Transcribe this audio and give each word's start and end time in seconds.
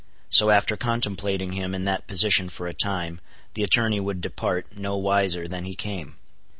So 0.31 0.49
after 0.49 0.75
contemplating 0.75 1.51
him 1.51 1.75
in 1.75 1.83
that 1.83 2.07
position 2.07 2.49
for 2.49 2.65
a 2.65 2.73
time, 2.73 3.21
the 3.53 3.61
attorney 3.61 3.99
would 3.99 4.19
depart, 4.19 4.75
no 4.75 4.97
wiser 4.97 5.47
than 5.47 5.65
he 5.65 5.75
came. 5.75 6.17